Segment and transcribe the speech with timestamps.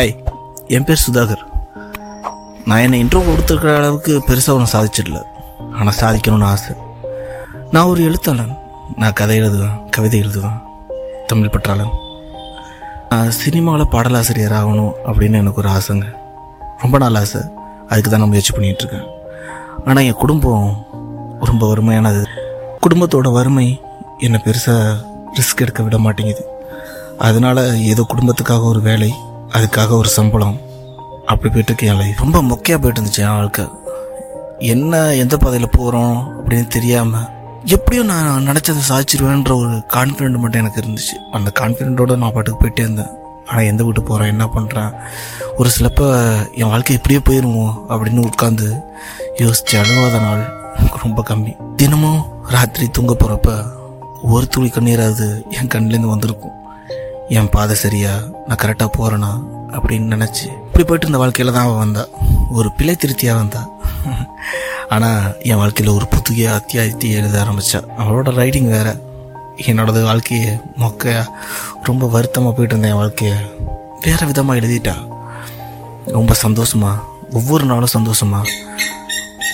[0.00, 0.12] Hi
[0.74, 1.42] என் பேர் சுதாகர்.
[2.64, 5.18] நான் என்னை இன்ட்ரோ கொடுத்துருக்கிற அளவுக்கு பெருசாக ஒன்றும் சாதிச்சிடல.
[5.78, 6.74] ஆனால் சாதிக்கணும்னு ஆசை.
[7.70, 8.52] நான் ஒரு எழுத்தாளன்.
[8.96, 10.56] நான் கதை எழுதுவேன் கவிதை எழுதுவேன்
[11.26, 11.92] தமிழ் பற்றாளன்.
[13.10, 16.08] நான் சினிமாவில் பாடலாசிரியர் ஆகணும் அப்படின்னு எனக்கு ஒரு ஆசைங்க.
[16.78, 17.42] ரொம்ப நாள் ஆசை.
[17.88, 19.08] அதுக்கு தான் நான் முயற்சி பண்ணிகிட்டு இருக்கேன்.
[19.84, 20.68] ஆனால் என் குடும்பம்
[21.40, 22.22] ரொம்ப வறுமையானது.
[22.86, 23.80] குடும்பத்தோட வறுமை
[24.18, 25.00] என்னை பெருசாக
[25.38, 26.46] ரிஸ்க் எடுக்க விட மாட்டேங்குது.
[27.18, 27.62] அதனால்
[27.94, 29.10] ஏதோ குடும்பத்துக்காக ஒரு வேலை
[29.56, 30.56] அதுக்காக ஒரு சம்பளம்.
[31.30, 33.64] அப்படி போயிட்டு இருக்கு என் லைஃப் ரொம்ப மொக்கையாக போயிட்டு இருந்துச்சு என் வாழ்க்கை.
[34.74, 37.28] என்ன எந்த பாதையில் போகிறோம் அப்படின்னு தெரியாமல்
[37.74, 41.16] எப்படியும் நான் நினச்சதை சாதிச்சிருவேன்ற ஒரு கான்ஃபிடென்ட் மட்டும் எனக்கு இருந்துச்சு.
[41.36, 43.12] அந்த கான்ஃபிடென்ட்டோடு நான் பாட்டுக்கு போயிட்டே இருந்தேன்.
[43.48, 44.92] ஆனால் எந்த வீட்டு போகிறேன் என்ன பண்ணுறேன்
[45.58, 46.02] ஒரு சிலப்ப
[46.60, 48.68] என் வாழ்க்கை இப்படியே போயிருமோ அப்படின்னு உட்காந்து
[49.42, 50.44] யோசிச்சு அழுவாத நாள்
[51.04, 51.52] ரொம்ப கம்மி.
[51.80, 52.22] தினமும்
[52.54, 53.50] ராத்திரி தூங்க போகிறப்ப
[54.34, 55.26] ஒரு துளி கண்ணீராது
[55.58, 56.56] என் கண்ணிலேருந்து வந்திருக்கும்.
[57.38, 58.12] என் பாதை சரியா?
[58.46, 59.30] நான் கரெக்டாக போகிறேனா
[59.74, 62.02] அப்படின்னு நினச்சி இப்படி போயிட்டு இருந்த வாழ்க்கையில் தான் அவள் வந்தா.
[62.50, 63.60] ஒரு பிழை திருத்தியாக வந்தா.
[64.88, 68.88] ஆனால் என் வாழ்க்கையில் ஒரு புதிய அத்தியாயத்தை எழுத ஆரம்பித்தான் அவளோட ரைடிங் வேற.
[69.66, 71.04] என்னோடது வாழ்க்கையை மொக்க
[71.82, 73.36] ரொம்ப வருத்தமாக போயிட்டு இருந்தேன் என் வாழ்க்கையை
[74.00, 74.94] வேறு விதமாக எழுதிட்டா.
[76.06, 76.92] ரொம்ப சந்தோஷமா
[77.32, 78.40] ஒவ்வொரு நாளும் சந்தோஷமா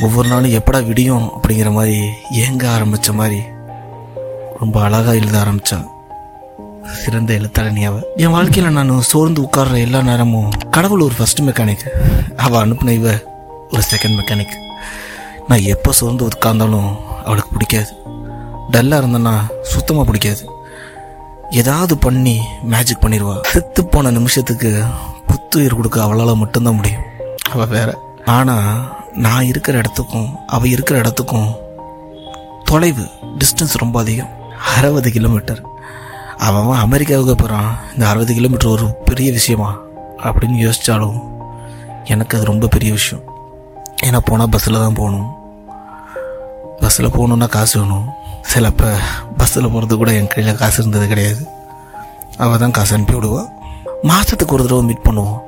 [0.05, 1.99] ஒவ்வொரு நாளும் எப்படா விடியும் அப்படிங்கிற மாதிரி
[2.45, 3.41] ஏங்க ஆரம்பித்த மாதிரி
[4.61, 5.87] ரொம்ப அழகாக எழுத ஆரம்பித்தான்
[6.95, 11.89] சிறந்த எழுத்தாளனியாவ என் வாழ்க்கையில நான் சோர்ந்து உட்கார்ற எல்லா நேரமும் கடவுள் ஒரு ஃபர்ஸ்ட் மெக்கானிக்
[12.37, 13.09] அவ அனுப்புன இவ
[13.71, 14.65] ஒரு செகண்ட் மெக்கானிக்
[15.49, 17.93] நான் எப்போ சோர்ந்து உட்கார்ந்தாலும் அவளுக்கு பிடிக்காது.
[18.73, 20.49] டல்லாக இருந்தேன்னா சுத்தமாக பிடிக்காது.
[21.51, 23.41] ஏதாவது பண்ணி மேஜிக் பண்ணிடுவா.
[23.43, 24.85] செத்து போன நிமிஷத்துக்கு
[25.27, 27.03] புத்துயிர் கொடுக்க அவளால் மட்டும்தான் முடியும்.
[27.51, 27.99] அவள் வேற.
[28.25, 31.55] ஆனால் நான் இருக்கிற இடத்துக்கும் அவள் இருக்கிற இடத்துக்கும்
[32.65, 34.29] தொலைவு டிஸ்டன்ஸ் ரொம்ப அதிகம்.
[34.77, 35.66] அறுபது கிலோமீட்டர்
[36.39, 39.77] அவன் அமெரிக்காவுக்கு போகிறான் இந்த அறுபது கிலோமீட்டர் ஒரு பெரிய விஷயமா?
[40.23, 41.19] அப்படின்னு யோசித்தாலும்
[42.05, 43.25] எனக்கு அது ரொம்ப பெரிய விஷயம்.
[44.05, 45.29] ஏன்னா போனால் பஸ்ஸில் தான் போகணும்.
[46.81, 48.07] பஸ்ஸில் போகணுன்னா காசு வேணும்.
[48.55, 48.97] சிலப்போ
[49.37, 51.47] பஸ்ஸில் போகிறது கூட என் கையில் காசு இருந்தது கிடையாது.
[52.39, 53.49] அவள் தான் காசு அனுப்பி விடுவாள்
[54.03, 55.39] மாதத்துக்கு ஒரு தடவை மீட் பண்ணுவோம்.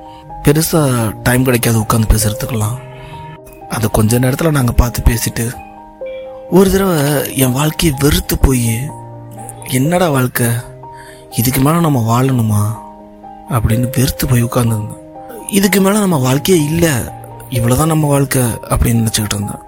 [0.45, 2.77] பெருசாக டைம் கிடைக்காது உட்காந்து பேசுகிறதுக்கெல்லாம்
[3.69, 5.53] அது கொஞ்ச நேரத்தில் நாங்கள் பார்த்து பேசிட்டு
[6.51, 8.91] ஒரு தடவை என் வாழ்க்கையை வெறுத்து போய்
[9.69, 10.47] என்னடா வாழ்க்கை?
[11.37, 12.63] இதுக்கு மேலே நம்ம வாழணுமா
[13.51, 15.05] அப்படின்னு வெறுத்து போய் உட்காந்துருந்தேன்
[15.51, 16.91] இதுக்கு மேலே நம்ம வாழ்க்கையே இல்லை
[17.51, 19.63] இவ்வளோதான் நம்ம வாழ்க்கை அப்படின்னு நினச்சிக்கிட்டு இருந்தேன்.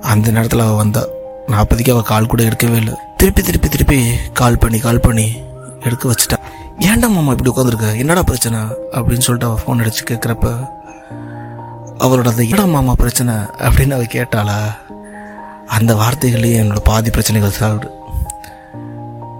[0.00, 1.04] அந்த நேரத்தில் அவள் வந்தா
[1.46, 2.94] நாற்பதுக்கு அவள் கால் கூட எடுக்கவே இல்லை.
[3.16, 5.36] திருப்பி திருப்பி திருப்பி கால் பண்ணி கால் பண்ணி
[5.80, 6.38] எடுக்க வச்சுட்டா.
[6.78, 8.58] ஏன்டா மாமா இப்படி உட்காந்துருக்க என்னடா பிரச்சனை?
[8.92, 10.68] அப்படின்னு சொல்லிட்டு அவள் ஃபோன் அடித்து கேட்குறப்ப
[11.98, 13.34] அவளோட அந்த என்னடா மாமா பிரச்சனை?
[13.34, 14.74] அப்படின்னு அவள் கேட்டாளா
[15.66, 17.90] அந்த வார்த்தைகள்லேயே என்னோட பாதி பிரச்சனைகள் சாகுது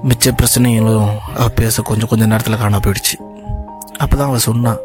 [0.09, 3.15] மிச்ச பிரச்சனைகளும் அவள் பேச கொஞ்சம் கொஞ்சம் நேரத்தில் காண போயிடுச்சு.
[3.99, 4.77] அப்போ தான் அவள் சொன்னான்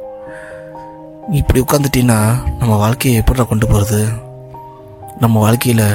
[1.32, 2.20] இப்படி உட்காந்துட்டீங்கன்னா
[2.58, 4.08] நம்ம வாழ்க்கையை எப்படிடா கொண்டு போகிறது
[5.20, 5.86] நம்ம வாழ்க்கையில்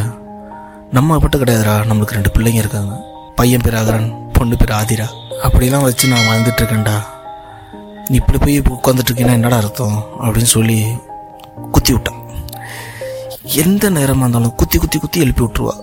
[0.91, 1.77] நம்ம மட்டும் கிடையாதுடா.
[1.91, 2.95] நம்மளுக்கு ரெண்டு பிள்ளைங்க இருக்காங்க.
[3.35, 5.07] பையன் பேர் அகரன் பொண்ணு பேர் ஆதிரா.
[5.43, 6.97] அப்படிலாம் வச்சு நான் வாழ்ந்துட்டுருக்கேன்டா
[8.09, 10.05] நீ இப்படி போய் உட்காந்துட்ருக்கீங்கன்னா என்னடா அர்த்தம்?
[10.21, 10.79] அப்படின்னு சொல்லி
[11.71, 12.21] குத்தி விட்டான்.
[13.43, 15.75] எந்த நேரமாக இருந்தாலும் குத்தி குத்தி குத்தி எழுப்பி விட்ருவா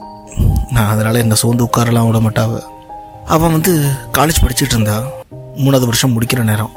[0.69, 2.59] நான் அதனால் என்னை சோர்ந்து உட்காரலாம் விட மாட்டாவ.
[3.31, 5.03] அவன் வந்து காலேஜ் படிச்சுட்டு இருந்தா.
[5.56, 6.69] மூணாவது வருஷம் முடிக்கிற நேரம்.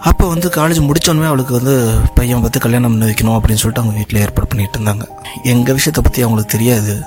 [0.00, 4.20] அப்போ வந்து காலேஜ் முடித்தோடனே அவளுக்கு வந்து பையன் பார்த்து கல்யாணம் பண்ணி வைக்கணும் அப்படின்னு சொல்லிட்டு அவங்க வீட்டில்
[4.20, 5.08] ஏற்பாடு பண்ணிட்டு இருந்தாங்க.
[5.42, 7.02] எங்கள் விஷயத்தை பற்றி அவங்களுக்கு தெரியாது.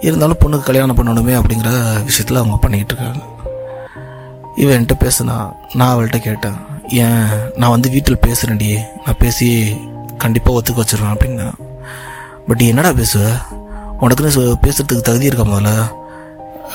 [0.00, 3.26] இருந்தாலும் பொண்ணுக்கு கல்யாணம் பண்ணணுமே அப்படிங்கிற விஷயத்தில் அவங்க பண்ணிக்கிட்டு இருக்காங்க.
[4.56, 6.54] இவன் என்கிட்ட பேசுனா நான் அவள்கிட்ட கேட்டேன்
[6.88, 9.76] ஏன் நான் வந்து வீட்டில் பேசுகிறேன்டி நான் பேசி
[10.18, 11.52] கண்டிப்பாக ஒத்துக்க வச்சிருவேன் அப்படின்னா.
[12.46, 13.32] பட் என்னடா பேசுவ?
[14.00, 16.00] உனக்குன்னு சொ- தகுதி இருக்கா முதல்ல?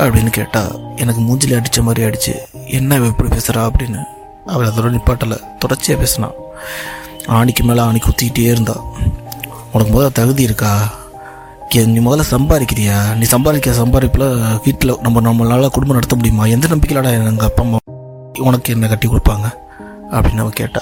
[0.03, 0.71] அப்படின்னு கேட்டால்
[1.01, 2.33] எனக்கு மூஞ்சில் அடித்த மாதிரி அடிச்சு
[2.77, 4.01] என்ன எப்படி இப்படி பேசுகிறா அப்படின்னு.
[4.53, 5.37] அவள் அதோட நிப்பாட்டலை.
[5.59, 6.35] தொடர்ச்சியாக பேசினான்
[7.37, 8.75] ஆணிக்கு மேலே ஆணி குத்திக்கிட்டே இருந்தா.
[9.73, 10.71] உனக்கு முதல்ல தகுதி இருக்கா?
[11.93, 12.97] நீ முதல்ல சம்பாதிக்கிறியா?
[13.15, 14.27] நீ சம்பாதிக்க சம்பாதிப்பில்
[14.65, 16.45] வீட்டில் நம்ம நம்மளால் குடும்பம் நடத்த முடியுமா?
[16.55, 17.77] எந்த நம்பிக்கையிலடா எங்கள் அப்பா அம்மா
[18.49, 19.47] உனக்கு என்ன கட்டி கொடுப்பாங்க?
[20.11, 20.81] அப்படின்னு அவள் கேட்டா.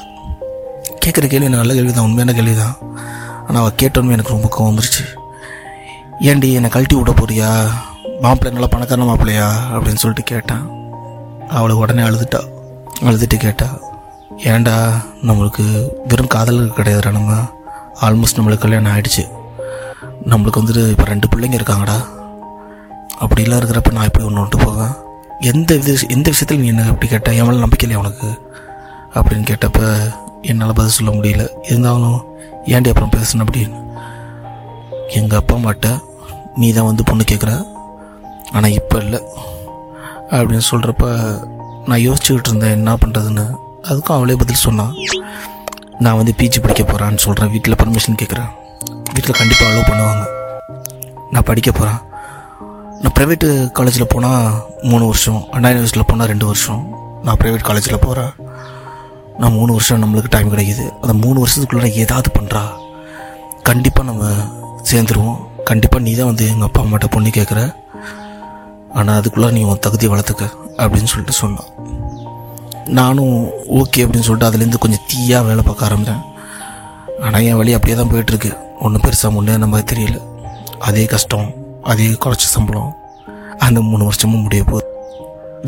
[1.05, 2.75] கேட்குற கேள்வி நல்ல கேள்வி தான் உண்மையான கேள்வி தான்
[3.47, 5.03] ஆனால் அவள் கேட்டோன்னு எனக்கு ரொம்ப கோவம் வந்துருச்சு.
[6.29, 7.51] ஏன்டி என்னை கழட்டி விட போறியா?
[8.21, 9.47] மாப்பிள்ளை நல்லா பணக்கார மாப்பிள்ளையா?
[9.73, 10.63] அப்படின்னு சொல்லிட்டு கேட்டேன்.
[11.49, 12.39] அவளுக்கு உடனே அழுதுட்டா.
[13.01, 13.79] அழுதுட்டு கேட்டா
[14.37, 14.75] ஏன்டா
[15.21, 17.33] நம்மளுக்கு வெறும் காதல் கிடையாதுடா நம்ம.
[18.01, 19.23] ஆல்மோஸ்ட் நம்மளுக்கு கல்யாணம் ஆகிடுச்சு
[20.25, 21.97] நம்மளுக்கு வந்துட்டு இப்போ ரெண்டு பிள்ளைங்க இருக்காங்கடா.
[23.19, 24.93] அப்படிலாம் இருக்கிறப்ப நான் இப்படி ஒன்று விட்டு போவேன்?
[25.39, 28.41] எந்த வித எந்த விஷயத்தில் நீ என்ன அப்படி கேட்டேன் எவ்வளோ மேலே நம்பிக்கை உனக்கு?
[29.13, 29.97] அப்படின்னு கேட்டப்ப
[30.41, 31.47] என்னால் பதில் சொல்ல முடியல.
[31.61, 32.25] இருந்தாலும்
[32.65, 33.85] ஏன்டி அப்புறம் பேசணும் அப்படின்னு?
[35.07, 35.99] எங்கள் அப்பா அம்மாட்ட
[36.55, 37.73] நீ தான் வந்து பொண்ணு கேட்குற
[38.53, 39.19] ஆனால் இப்போ இல்லை.
[40.35, 41.05] அப்படின்னு சொல்கிறப்ப
[41.89, 43.45] நான் யோசிச்சுக்கிட்டு இருந்தேன் என்ன பண்ணுறதுன்னு
[43.89, 44.93] அதுக்கும் அவளே பதில் சொன்னான்
[46.03, 48.51] நான் வந்து பிஜி படிக்க போகிறான்னு சொல்கிறேன் வீட்டில் பர்மிஷன் கேட்குறேன்
[49.13, 50.23] வீட்டில் கண்டிப்பாக அலோவ் பண்ணுவாங்க.
[51.33, 51.99] நான் படிக்க போகிறேன்
[53.01, 54.47] நான் ப்ரைவேட்டு காலேஜில் போனால்
[54.91, 56.81] மூணு வருஷம் அண்ணா யூனிவர்சிட்டியில் போனால் ரெண்டு வருஷம்.
[57.25, 58.33] நான் ப்ரைவேட் காலேஜில் போகிறேன்
[59.39, 60.85] நான் மூணு வருஷம் நம்மளுக்கு டைம் கிடைக்கிது.
[61.01, 62.63] அந்த மூணு வருஷத்துக்குள்ளே ஏதாவது பண்ணுறா
[63.69, 64.25] கண்டிப்பாக நம்ம
[64.91, 65.39] சேர்ந்துருவோம்.
[65.69, 67.61] கண்டிப்பாக நீ தான் வந்து எங்கள் அப்பா அம்மாட்ட பொண்ணு கேட்குற
[68.99, 70.45] ஆனால் அதுக்குள்ளே நீ உன் தகுதியை வளர்த்துக்க
[70.81, 71.69] அப்படின்னு சொல்லிட்டு சொன்னான்.
[72.99, 73.35] நானும்
[73.79, 76.23] ஓகே அப்படின்னு சொல்லிட்டு அதுலேருந்து கொஞ்சம் தீயாக வேலை பார்க்க ஆரம்பித்தேன்.
[77.25, 78.51] ஆனால் என் வழி அப்படியே தான் போயிட்டுருக்கு.
[78.85, 80.19] ஒன்றும் பெருசாக முன்னே மாதிரி தெரியல.
[80.87, 81.47] அதே கஷ்டம்
[81.91, 82.91] அதே குறைச்ச சம்பளம்
[83.65, 84.87] அந்த மூணு வருஷமும் முடிய போகுது.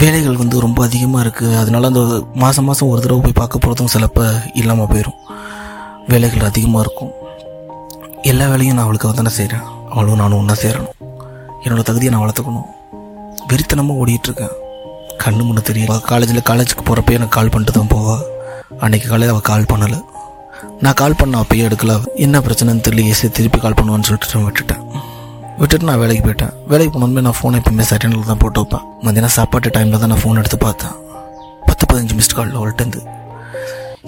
[0.02, 2.02] வேலைகள் வந்து ரொம்ப அதிகமாக இருக்குது அதனால அந்த
[2.42, 4.26] மாதம் மாதம் ஒரு தடவை போய் பார்க்க போகிறதும் சிலப்போ
[4.62, 5.20] இல்லாமல் போயிடும்
[6.12, 7.14] வேலைகள் அதிகமாக இருக்கும்.
[8.32, 10.96] எல்லா வேலையும் நான் அவளுக்காக தானே செய்கிறேன் அவளும் நானும் ஒன்றா சேரணும்.
[11.64, 12.68] என்னோட தகுதியை நான் வளர்த்துக்கணும்.
[13.52, 14.56] வெறித்தனமாக ஓடிட்டுருக்கேன்.
[15.24, 18.16] கண்ணு முன்ன தெரியும் காலேஜில் காலேஜுக்கு போகிறப்ப எனக்கு கால் பண்ணிட்டு தான் போவா.
[18.84, 20.00] அன்னைக்கு காலையில் அவள் கால் பண்ணலை.
[20.84, 21.94] நான் கால் பண்ண அப்பயே எடுக்கல.
[22.26, 24.84] என்ன பிரச்சனைன்னு தெரியல சரி திருப்பி கால் பண்ணுவான்னு சொல்லிட்டு விட்டுட்டேன்.
[25.60, 26.54] விட்டுட்டு நான் வேலைக்கு போயிட்டேன்.
[26.72, 28.84] வேலைக்கு போனோமே நான் ஃபோனை எப்பயுமே செகண்டில் தான் போட்டு வைப்பேன்.
[29.06, 30.96] மதியானம் சாப்பாட்டு டைமில் தான் நான் ஃபோன் எடுத்து பார்த்தேன்.
[31.70, 33.02] பத்து பதினஞ்சு மிஸ்டு காலில் அவள்கிட்டருந்து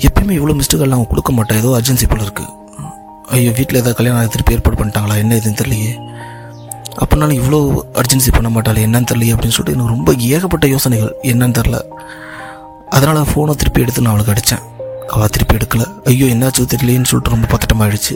[0.07, 1.59] எப்பயுமே இவ்வளோ மிஸ்டு கால் நான் கொடுக்க மாட்டேன்.
[1.61, 2.55] ஏதோ அர்ஜென்சி போல இருக்குது
[3.37, 5.15] ஐயோ வீட்டில் ஏதாவது கல்யாணம் திருப்பி ஏற்பாடு பண்ணிட்டாங்களா?
[5.23, 5.91] என்ன இதுன்னு தெரியலையே.
[6.97, 7.59] அப்படின்னாலும் இவ்வளோ
[8.01, 11.13] அர்ஜென்சி பண்ண மாட்டாளே என்னன்னு தெரியலையே அப்படின்னு சொல்லிட்டு எனக்கு ரொம்ப ஏகப்பட்ட யோசனைகள்.
[11.31, 11.77] என்னன்னு தெரில
[12.89, 14.63] அதனால் ஃபோனை திருப்பி எடுத்து நான் அவளுக்கு அடித்தேன்
[15.13, 15.83] அவள் திருப்பி எடுக்கல.
[16.05, 18.15] ஐயோ என்னாச்சு தெரியலேன்னு சொல்லிட்டு ரொம்ப பதட்டமாகிடுச்சு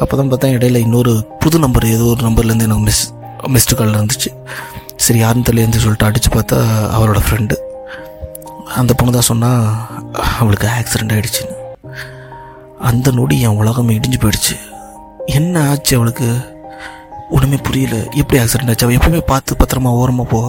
[0.00, 3.02] அப்போ தான் பார்த்தா இடையில இன்னொரு புது நம்பர் ஏதோ ஒரு நம்பர்லேருந்து எனக்கு மிஸ்
[3.54, 4.30] மிஸ்டு கால் இருந்துச்சு
[4.96, 6.56] சரி யாருன்னு தெரியலேருந்து சொல்லிட்டு அடித்து பார்த்தா
[6.96, 7.56] அவரோட ஃப்ரெண்டு
[8.76, 9.62] அந்த பொண்ணு தான் சொன்னால்
[10.40, 11.56] அவளுக்கு ஆக்சிடெண்ட் ஆகிடுச்சின்னு
[12.78, 14.54] அந்த நொடி என் உலகம் இடிஞ்சு போயிடுச்சு.
[15.26, 16.28] என்ன ஆச்சு அவளுக்கு?
[17.34, 17.96] ஒன்றுமே புரியல.
[18.20, 18.86] எப்படி ஆக்சிடென்ட் ஆச்சு?
[18.86, 20.40] அவன் எப்பவுமே பார்த்து பத்திரமா ஓரமாக போ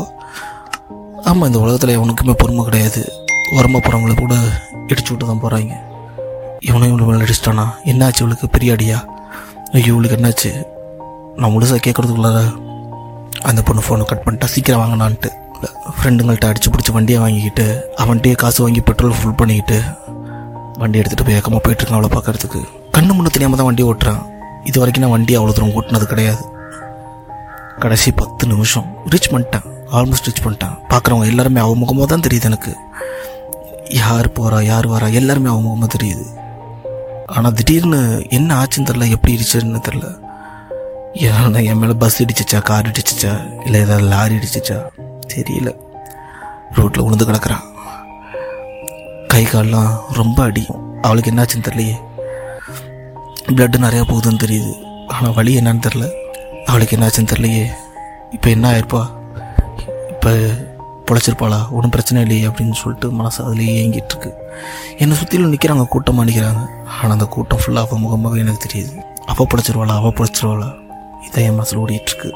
[1.30, 3.02] ஆமாம் இந்த உலகத்தில் அவனுக்குமே பொறுமை கிடையாது.
[3.56, 4.36] ஓரமாக போகிறவங்கள கூட
[4.92, 5.74] இடிச்சு விட்டு தான் போகிறாங்க
[6.68, 7.66] இவனையும் இவனு மேலே அடிச்சிட்டானா?
[7.92, 8.48] என்னாச்சு இவளுக்கு?
[8.56, 8.98] பெரிய அடியா
[9.76, 10.52] ஐயோ இவளுக்கு என்னாச்சு?
[11.40, 12.40] நான் முழுசாக கேட்குறதுக்குள்ளார
[13.50, 15.30] அந்த பொண்ணு ஃபோனை கட் பண்ணிட்டா சீக்கிரம் வாங்கினான்ட்டு.
[15.98, 17.66] ஃப்ரெண்டுங்கள்ட்ட அடிச்சு பிடிச்சி வண்டியை வாங்கிக்கிட்டு
[18.04, 19.78] அவன்கிட்டயே காசு வாங்கி பெட்ரோல் ஃபுல் பண்ணிக்கிட்டு
[20.82, 22.62] வண்டி எடுத்துகிட்டு போய் ஏக்கமாக போயிட்டுருக்கான் அவளை பார்க்குறதுக்கு.
[22.96, 24.22] கண்ணு முன்னே தெரியாமல் தான் வண்டி ஓட்டுறான்.
[24.70, 26.42] இது வரைக்கும் நான் வண்டி அவ்வளோ தூரம் ஓட்டினது கிடையாது.
[27.82, 29.66] கடைசி பத்து நிமிஷம் ரீச் பண்ணிட்டேன்.
[29.92, 30.76] ஆல்மோஸ்ட் ரீச் பண்ணிட்டேன்.
[30.90, 32.72] பார்க்குறவங்க எல்லாருமே அவன் முகமாக தான் தெரியுது எனக்கு.
[33.90, 36.26] யார் போகிறா யார் வரா எல்லாருமே அவன் முகமாக தெரியுது.
[37.26, 38.00] ஆனால் திடீர்னு
[38.30, 40.08] என்ன ஆச்சுன்னு தெரில எப்படி இடிச்சதுன்னு தெரில
[41.14, 43.32] ஏன்னா என் மேலே பஸ் இடிச்சிச்சா கார் இடிச்சிச்சா
[43.66, 44.78] இல்லை ஏதாவது லாரி இடிச்சிச்சா?
[45.34, 45.70] தெரியல.
[46.76, 47.66] ரோட்டில் உணர்ந்து கிடக்குறான்.
[49.28, 50.66] கை கால்லாம் ரொம்ப அடி
[51.02, 51.98] அவளுக்கு என்னாச்சுன்னு தெரியலையே.
[53.48, 54.74] பிளட்டு நிறையா போகுதுன்னு தெரியுது.
[55.08, 56.08] ஆனால் வலி என்னன்னு தெரில
[56.66, 57.66] அவளுக்கு என்னாச்சுன்னு தெரியலையே.
[58.32, 59.02] இப்போ என்ன ஆயிருப்பா?
[60.10, 60.32] இப்போ
[61.08, 61.70] பொழைச்சிருப்பாளா?
[61.70, 64.34] ஒன்றும் பிரச்சனை இல்லையே அப்படின்னு சொல்லிட்டு மனசு அதுலேயே இயங்கிட்டு இருக்கு.
[64.98, 69.04] என்னை சுற்றிலும் நிற்கிறாங்க கூட்டமாக நிற்கிறாங்க ஆனால் அந்த கூட்டம் ஃபுல்லாக அவள் முகமாகவே எனக்கு தெரியுது.
[69.26, 69.96] அவள் பொழைச்சிருவாளா?
[69.96, 70.70] அவள் பொழைச்சிருவாளா?
[71.26, 72.30] இதான் என் மனசில் ஓடிட்டுருக்கு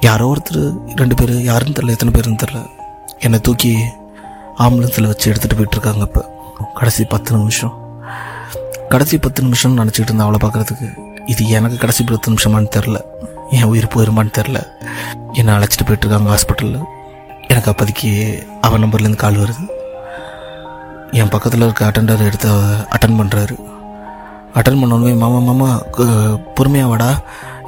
[0.00, 2.66] யாரோ ஒருத்தர் ரெண்டு பேர் யாருன்னு தெரில எத்தனை பேருன்னு தெரில
[3.18, 3.84] என்னை தூக்கி
[4.58, 6.22] ஆம்புலன்ஸில் வச்சு எடுத்துகிட்டு போயிட்டுருக்காங்க இப்போ.
[6.74, 7.74] கடைசி பத்து நிமிஷம்.
[8.88, 10.88] கடைசி பத்து நிமிஷம்னு நினச்சிக்கிட்டு இருந்தேன் அவளை பார்க்குறதுக்கு.
[11.26, 12.98] இது எனக்கு கடைசி பத்து நிமிஷமான்னு தெரில
[13.56, 14.58] என் உயிர் போயிருமான்னு தெரில
[15.38, 16.86] என்னை அழைச்சிட்டு போயிட்டுருக்காங்க ஹாஸ்பிட்டலில்
[17.52, 18.10] எனக்கு அப்போதைக்கு
[18.66, 19.64] அவன் நம்பர்லேருந்து கால் வருது.
[21.20, 22.48] என் பக்கத்தில் இருக்க அட்டெண்டர் எடுத்து
[22.94, 23.56] அட்டன் பண்ணுறாரு
[24.58, 25.68] அட்டன் பண்ணோடனே மாமா மாமா
[26.58, 27.10] பொறுமையாக வாடா.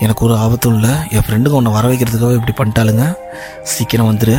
[0.04, 0.92] எனக்கு ஒரு ஆபத்தும் இல்லை.
[1.14, 3.04] என் ஃப்ரெண்டுங்க உன்னை வர வைக்கிறதுக்காக இப்படி பண்ணிட்டாலுங்க
[3.72, 4.36] சீக்கிரம் வந்துடு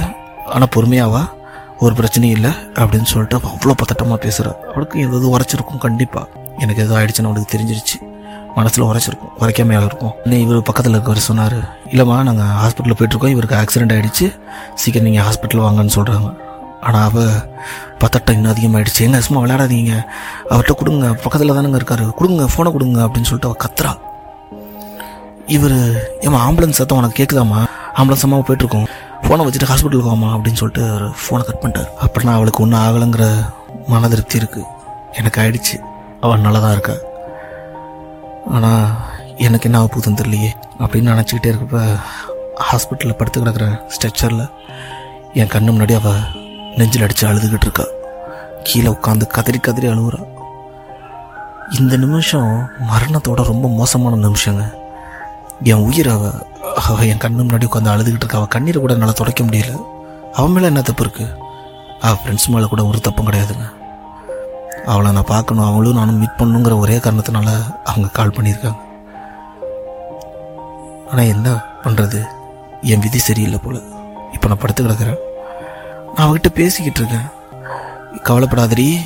[0.53, 1.24] ஆனால் பொறுமையாவா
[1.86, 2.51] ஒரு பிரச்சனையும் இல்லை.
[2.81, 6.27] அப்படின்னு சொல்லிட்டு அவ்வளோ பதட்டமாக பேசுகிறா அவளுக்கு ஏதாவது உரைச்சிருக்கும் கண்டிப்பாக
[6.63, 7.98] எனக்கு எதுவும் ஆயிடுச்சுன்னு அவளுக்கு தெரிஞ்சிருச்சு.
[8.58, 10.13] மனசில் உரைச்சிருக்கும் உரைக்காமையாக இருக்கும்.
[10.24, 11.58] இன்னும் இவர் பக்கத்தில் இருக்கவர் சொன்னார்
[11.91, 14.27] இல்லைம்மா நாங்கள் ஹாஸ்பிட்டலில் போயிட்டுருக்கோம் இவருக்கு ஆக்சிடென்ட் ஆகிடுச்சு
[14.81, 16.29] சீக்கிரம் நீங்கள் ஹாஸ்பிட்டல் வாங்கன்னு சொல்கிறாங்க
[16.88, 17.34] ஆனால் அவள்
[18.01, 19.93] பத்தட்டம் இன்னும் அதிகமாகிடுச்சு எங்கள் சும்மா விளையாடாதீங்க
[20.51, 23.91] அவர்கிட்ட கொடுங்க பக்கத்தில் தானங்க இருக்காரு கொடுங்க ஃபோனை கொடுங்க அப்படின்னு சொல்லிட்டு அவள் கத்துறா.
[25.55, 25.77] இவர்
[26.25, 27.62] ஏமா ஆம்புலன்ஸ் சத்தம் உனக்கு கேட்குதாம்மா
[28.00, 28.88] ஆம்புலன்ஸ் அம்மா போயிட்டுருக்கோம்.
[29.25, 31.89] ஃபோனை வச்சுட்டு ஹாஸ்பிட்டலுக்கு வாமா அப்படின்னு சொல்லிட்டு அவர் ஃபோனை கட் பண்ணிட்டார்.
[32.05, 33.25] அப்படின்னா அவளுக்கு ஒன்றும் ஆகலைங்கிற
[33.93, 34.70] மன திருப்தி இருக்குது
[35.20, 35.77] எனக்கு ஆயிடுச்சு.
[36.24, 36.96] அவள் நல்லா தான் இருக்கா.
[38.48, 38.89] ஆனால்
[39.38, 40.51] எனக்கு என்ன ஆக போகுதுன்னு தெரியலையே.
[40.79, 42.00] அப்படின்னு நினச்சிக்கிட்டே இருக்கப்ப
[42.71, 44.50] ஹாஸ்பிட்டலில் படுத்து கிடக்கிற ஸ்ட்ரெச்சரில்
[45.33, 46.21] என் கண்ணு முன்னாடி அவள்
[46.75, 47.83] நெஞ்சில் அடித்து அழுதுகிட்டு இருக்கா.
[48.63, 50.29] கீழே உட்காந்து கதறி கதறி அழுகுறா
[51.79, 54.74] இந்த நிமிஷம் மரணத்தோட ரொம்ப மோசமான நிமிஷங்க.
[55.63, 56.31] என் உயிர் அவ
[56.75, 58.38] அவ என் கண்ணு முன்னாடி உட்காந்து அழுதுகிட்டு இருக்கா.
[58.38, 59.86] அவள் கண்ணீரை கூட என்னால் துடைக்க முடியல.
[60.33, 61.38] அவன் மேலே என்ன தப்பு இருக்குது
[62.01, 63.80] அவள் ஃப்ரெண்ட்ஸ் மேலே கூட ஒரு தப்பும் கிடையாதுங்க.
[64.85, 65.65] அவளை நான் பார்க்கணும்.
[65.65, 67.50] அவளும் நானும் மீட் பண்ணணுங்கிற ஒரே காரணத்தினால
[67.83, 68.79] அவங்க கால் பண்ணியிருக்காங்க.
[71.09, 72.19] ஆனால் என்ன பண்ணுறது
[72.81, 73.81] என் விதி சரியில்லை போல்.
[74.33, 75.19] இப்போ நான் படுத்து கிடக்கிறேன்.
[76.15, 77.29] நான் அவகிட்ட பேசிக்கிட்டு இருக்கேன்.
[78.23, 79.00] கவலைப்படாதடி.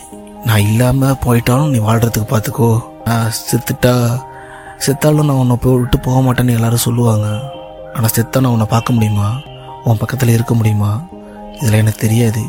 [0.46, 2.82] நான் இல்லாமல் போயிட்டாலும் நீ வாழ்கிறதுக்கு பார்த்துக்கோ.
[3.06, 3.94] நான் செத்துட்டா
[4.86, 7.28] செத்தாலும் நான் உன்னை போய் விட்டு போக மாட்டேன்னு எல்லாரும் சொல்லுவாங்க.
[7.94, 9.28] ஆனால் செத்தா நான் உன்னை பார்க்க முடியுமா?
[9.84, 11.02] உன் பக்கத்தில் இருக்க முடியுமா?
[11.62, 12.44] இதில் எனக்கு தெரியாது.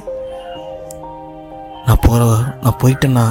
[1.86, 2.22] நான் போகிற
[2.62, 3.24] நான் போயிட்டேன்னா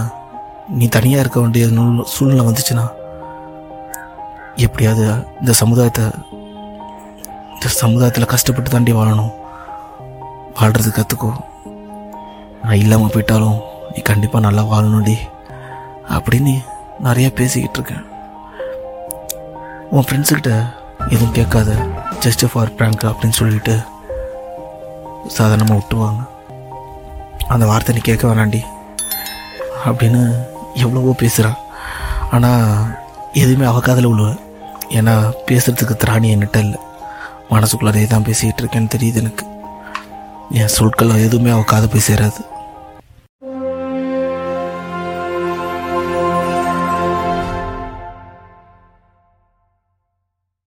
[0.78, 2.86] நீ தனியாக இருக்க வேண்டிய நூல் சூழ்நிலை வந்துச்சுன்னா
[4.66, 5.06] எப்படியாவது
[5.40, 6.06] இந்த சமுதாயத்தை
[7.54, 9.34] இந்த சமுதாயத்தில் கஷ்டப்பட்டு தாண்டி வாழணும்.
[10.60, 11.32] வாழ்கிறது கற்றுக்கோ
[12.64, 13.58] நான் இல்லாமல் போயிட்டாலும்
[13.94, 15.18] நீ கண்டிப்பாக நல்லா வாழணும்டி
[16.16, 16.54] அப்படின்னு
[17.04, 18.06] நிறையா பேசிக்கிட்டு இருக்கேன்.
[19.92, 20.54] உன் ஃப்ரெண்ட்ஸுக்கிட்ட
[21.10, 21.72] எதுவும் கேட்காத
[22.26, 23.76] ஜஸ்ட் ஃபார் ப்ராங்க் அப்படின்னு சொல்லிட்டு
[25.28, 26.22] சாதாரணமாக விட்டுவாங்க
[27.48, 28.62] அந்த வார்த்தை நீ கேட்க வேணாண்டி
[29.86, 30.22] அப்படின்னு
[30.74, 31.60] எவ்வளவோ பேசுகிறான்
[32.32, 32.64] ஆனால்
[33.34, 34.32] எதுவுமே அவ காதில் விழுவ
[34.90, 35.14] ஏன்னா
[35.48, 36.80] பேசுகிறதுக்கு திராணி என்கிட்ட இல்லை.
[37.50, 39.46] மனசுக்குள்ளாரே தான் பேசிகிட்டு இருக்கேன்னு தெரியுது எனக்கு.
[40.52, 42.42] என் சொற்கள் எதுவுமே அவக்காத காதை போய் சேராது.